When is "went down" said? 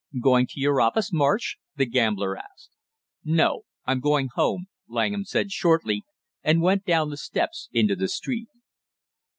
6.59-7.11